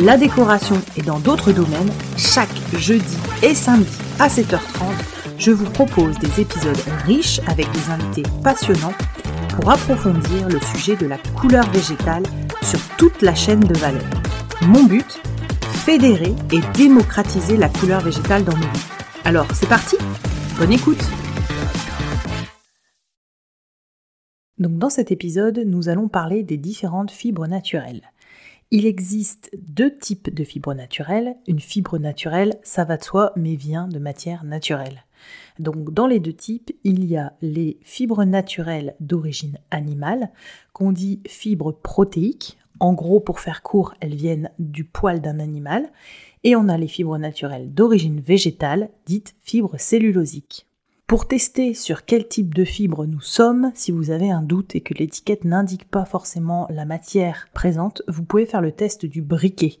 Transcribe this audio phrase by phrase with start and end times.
[0.00, 4.94] la décoration et dans d'autres domaines, chaque jeudi et samedi à 7h30,
[5.38, 8.94] je vous propose des épisodes riches avec des invités passionnants
[9.50, 12.22] pour approfondir le sujet de la couleur végétale
[12.62, 14.08] sur toute la chaîne de valeur.
[14.62, 15.20] Mon but
[15.84, 18.86] Fédérer et démocratiser la couleur végétale dans nos vies.
[19.24, 19.96] Alors, c'est parti
[20.58, 21.02] Bonne écoute
[24.58, 28.02] Donc dans cet épisode, nous allons parler des différentes fibres naturelles.
[28.72, 31.34] Il existe deux types de fibres naturelles.
[31.48, 35.04] Une fibre naturelle, ça va de soi, mais vient de matière naturelle.
[35.58, 40.30] Donc dans les deux types, il y a les fibres naturelles d'origine animale,
[40.72, 42.58] qu'on dit fibres protéiques.
[42.78, 45.90] En gros, pour faire court, elles viennent du poil d'un animal.
[46.44, 50.69] Et on a les fibres naturelles d'origine végétale, dites fibres cellulosiques.
[51.10, 54.80] Pour tester sur quel type de fibre nous sommes, si vous avez un doute et
[54.80, 59.80] que l'étiquette n'indique pas forcément la matière présente, vous pouvez faire le test du briquet.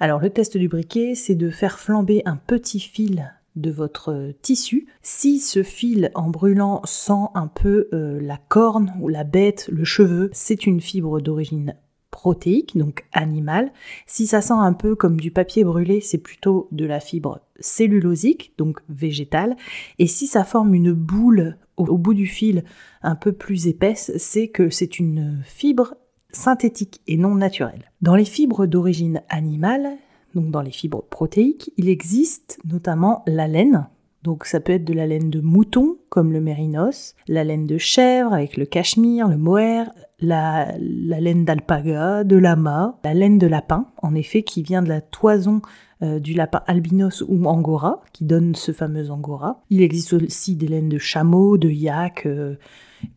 [0.00, 4.86] Alors le test du briquet, c'est de faire flamber un petit fil de votre tissu.
[5.02, 9.84] Si ce fil en brûlant sent un peu euh, la corne ou la bête, le
[9.84, 11.74] cheveu, c'est une fibre d'origine
[12.24, 13.70] protéique, donc animale.
[14.06, 18.54] Si ça sent un peu comme du papier brûlé, c'est plutôt de la fibre cellulosique,
[18.56, 19.56] donc végétale.
[19.98, 22.64] Et si ça forme une boule au, bout du fil
[23.02, 25.96] un peu plus épaisse, c'est que c'est une fibre
[26.30, 27.92] synthétique et non naturelle.
[28.00, 29.90] Dans les fibres d'origine animale,
[30.34, 33.86] donc dans les fibres protéiques, il existe notamment la laine,
[34.24, 37.76] donc ça peut être de la laine de mouton comme le mérinos, la laine de
[37.76, 43.88] chèvre avec le cachemire, le mohair, la, laine d'alpaga, de lama, la laine de lapin,
[44.02, 45.60] en effet qui vient de la toison
[46.02, 49.62] euh, du lapin albinos ou angora, qui donne ce fameux angora.
[49.68, 52.56] Il existe aussi des laines de chameau, de yak euh,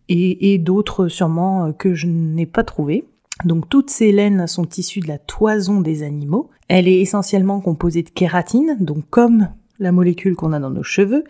[0.10, 3.08] et, d'autres sûrement euh, que je n'ai pas trouvées.
[3.46, 6.50] Donc toutes ces laines sont issues de la toison des animaux.
[6.68, 9.48] Elle est essentiellement composée de kératine, donc comme
[9.80, 11.24] la molécule qu'on a dans nos cheveux,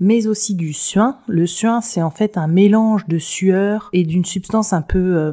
[0.00, 1.18] mais aussi du suin.
[1.28, 5.32] Le suin, c'est en fait un mélange de sueur et d'une substance un peu euh,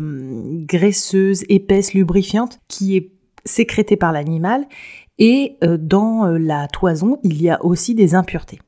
[0.65, 3.11] graisseuse, épaisse, lubrifiante, qui est
[3.45, 4.65] sécrétée par l'animal.
[5.17, 8.59] Et euh, dans euh, la toison, il y a aussi des impuretés.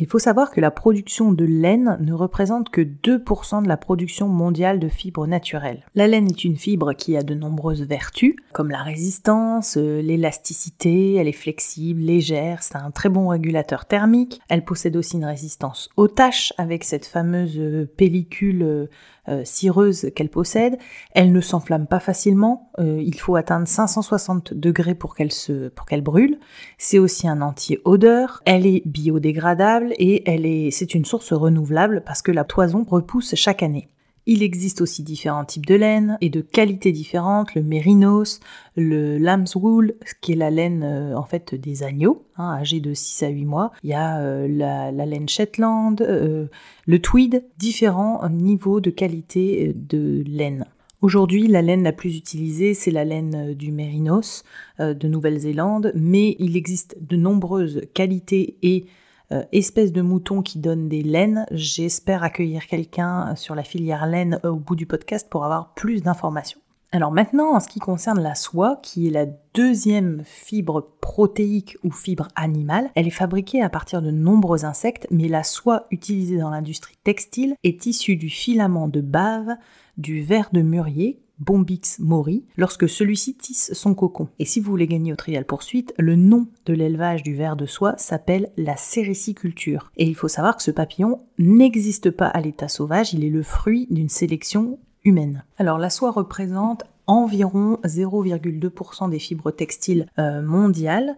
[0.00, 4.28] Il faut savoir que la production de laine ne représente que 2% de la production
[4.28, 5.84] mondiale de fibres naturelles.
[5.96, 11.14] La laine est une fibre qui a de nombreuses vertus, comme la résistance, euh, l'élasticité,
[11.14, 15.88] elle est flexible, légère, c'est un très bon régulateur thermique, elle possède aussi une résistance
[15.96, 18.88] aux taches avec cette fameuse euh, pellicule
[19.28, 20.78] euh, cireuse qu'elle possède.
[21.12, 22.70] Elle ne s'enflamme pas facilement.
[22.78, 26.38] Il faut atteindre 560 degrés pour qu'elle se, pour qu'elle brûle.
[26.78, 28.40] C'est aussi un anti-odeur.
[28.46, 33.34] Elle est biodégradable et elle est, c'est une source renouvelable parce que la toison repousse
[33.34, 33.88] chaque année.
[34.30, 38.40] Il existe aussi différents types de laine et de qualités différentes, le mérinos,
[38.76, 42.92] le lamb's wool, qui est la laine euh, en fait des agneaux, hein, âgés de
[42.92, 43.72] 6 à 8 mois.
[43.82, 46.44] Il y a euh, la, laine Shetland, euh,
[46.86, 50.66] le tweed, différents niveaux de qualité de laine.
[51.00, 54.44] Aujourd'hui, la laine la plus utilisée, c'est la laine du mérinos
[54.78, 58.84] de Nouvelle-Zélande, mais il existe de nombreuses qualités et
[59.32, 61.46] euh, espèce de mouton qui donne des laines.
[61.50, 66.02] J'espère accueillir quelqu'un sur la filière laine euh, au bout du podcast pour avoir plus
[66.02, 66.60] d'informations.
[66.90, 71.90] Alors maintenant, en ce qui concerne la soie, qui est la deuxième fibre protéique ou
[71.90, 76.48] fibre animale, elle est fabriquée à partir de nombreux insectes, mais la soie utilisée dans
[76.48, 79.56] l'industrie textile est issue du filament de bave,
[79.98, 84.28] du ver de mûrier, Bombix mori lorsque celui-ci tisse son cocon.
[84.38, 87.66] Et si vous voulez gagner au trial poursuite, le nom de l'élevage du ver de
[87.66, 89.90] soie s'appelle la sériciculture.
[89.96, 93.42] Et il faut savoir que ce papillon n'existe pas à l'état sauvage, il est le
[93.42, 95.44] fruit d'une sélection humaine.
[95.58, 101.16] Alors la soie représente environ 0,2% des fibres textiles euh, mondiales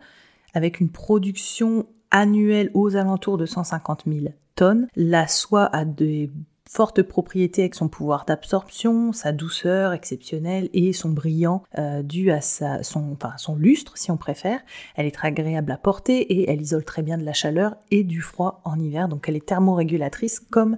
[0.55, 4.89] avec une production annuel aux alentours de 150 000 tonnes.
[4.97, 6.31] La soie a des
[6.71, 12.41] fortes propriétés avec son pouvoir d'absorption, sa douceur exceptionnelle et son brillant euh, dû à
[12.41, 14.61] son lustre si on préfère.
[14.95, 18.05] Elle est très agréable à porter et elle isole très bien de la chaleur et
[18.05, 20.77] du froid en hiver, donc elle est thermorégulatrice comme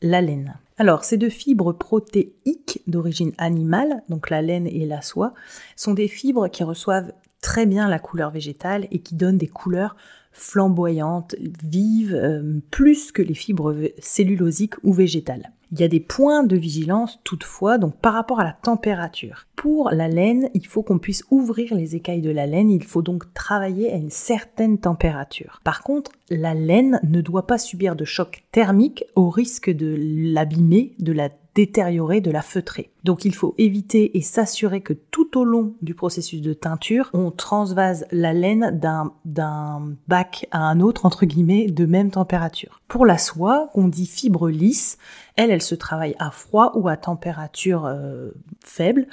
[0.00, 0.58] la laine.
[0.78, 5.34] Alors, ces deux fibres protéiques d'origine animale, donc la laine et la soie,
[5.74, 9.96] sont des fibres qui reçoivent très bien la couleur végétale et qui donnent des couleurs
[10.32, 11.34] flamboyantes,
[11.64, 15.50] vives, euh, plus que les fibres cellulosiques ou végétales.
[15.72, 19.46] Il y a des points de vigilance toutefois, donc par rapport à la température.
[19.56, 23.02] Pour la laine, il faut qu'on puisse ouvrir les écailles de la laine, il faut
[23.02, 25.60] donc travailler à une certaine température.
[25.64, 30.94] Par contre, la laine ne doit pas subir de choc thermique au risque de l'abîmer,
[31.00, 32.92] de la détériorer, de la feutrer.
[33.02, 37.30] Donc il faut éviter et s'assurer que tout au long du processus de teinture, on
[37.30, 42.82] transvase la laine d'un bac à un autre, entre guillemets, de même température.
[42.88, 44.98] Pour la soie, on dit fibre lisse,
[45.34, 48.30] elle, elle se travaille à froid ou à température euh,
[48.62, 49.06] faible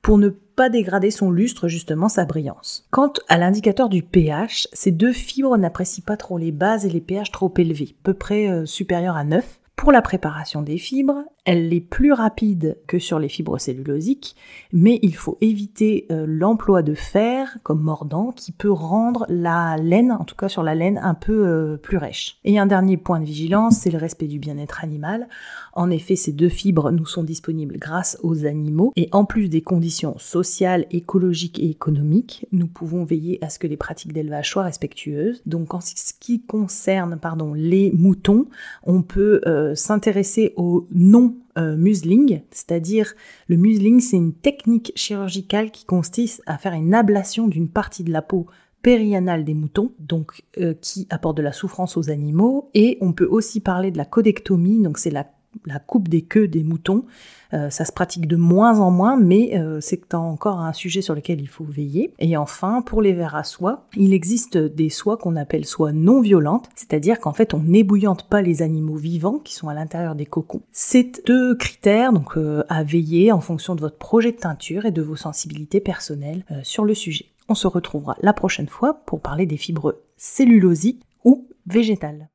[0.00, 2.86] pour ne pas dégrader son lustre, justement sa brillance.
[2.90, 7.02] Quant à l'indicateur du pH, ces deux fibres n'apprécient pas trop les bases et les
[7.02, 9.60] pH trop élevés, peu près euh, supérieurs à 9.
[9.76, 14.36] Pour la préparation des fibres, elle est plus rapide que sur les fibres cellulosiques,
[14.72, 20.12] mais il faut éviter euh, l'emploi de fer comme mordant qui peut rendre la laine,
[20.12, 22.38] en tout cas sur la laine, un peu euh, plus rêche.
[22.44, 25.26] Et un dernier point de vigilance, c'est le respect du bien-être animal.
[25.72, 29.60] En effet, ces deux fibres nous sont disponibles grâce aux animaux et en plus des
[29.60, 34.62] conditions sociales, écologiques et économiques, nous pouvons veiller à ce que les pratiques d'élevage soient
[34.62, 35.42] respectueuses.
[35.46, 38.46] Donc en ce qui concerne pardon, les moutons,
[38.84, 43.14] on peut euh, s'intéresser aux non euh, musling, c'est-à-dire
[43.48, 48.12] le musling, c'est une technique chirurgicale qui consiste à faire une ablation d'une partie de
[48.12, 48.46] la peau
[48.82, 53.28] périanale des moutons, donc euh, qui apporte de la souffrance aux animaux, et on peut
[53.28, 55.26] aussi parler de la codectomie, donc c'est la
[55.66, 57.04] la coupe des queues des moutons.
[57.52, 61.14] Euh, ça se pratique de moins en moins, mais euh, c'est encore un sujet sur
[61.14, 62.14] lequel il faut veiller.
[62.18, 66.20] Et enfin, pour les vers à soie, il existe des soies qu'on appelle soies non
[66.20, 70.26] violentes, c'est-à-dire qu'en fait on n'ébouillante pas les animaux vivants qui sont à l'intérieur des
[70.26, 70.62] cocons.
[70.70, 74.92] C'est deux critères donc euh, à veiller en fonction de votre projet de teinture et
[74.92, 77.26] de vos sensibilités personnelles sur le sujet.
[77.48, 82.28] On se retrouvera la prochaine fois pour parler des fibres cellulosiques ou végétales.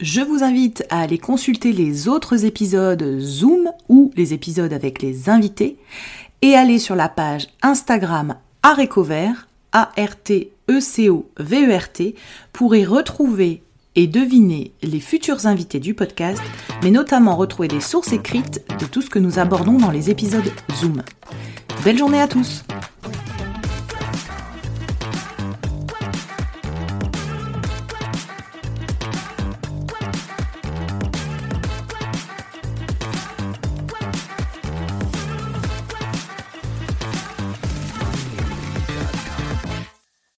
[0.00, 5.28] Je vous invite à aller consulter les autres épisodes Zoom ou les épisodes avec les
[5.28, 5.76] invités
[6.42, 12.14] et aller sur la page Instagram Arécovert, A-R-T-E-C-O-V-E-R-T, e
[12.52, 13.62] pour y retrouver
[13.94, 16.42] et deviner les futurs invités du podcast,
[16.82, 20.50] mais notamment retrouver des sources écrites de tout ce que nous abordons dans les épisodes
[20.74, 21.04] Zoom.
[21.84, 22.64] Belle journée à tous!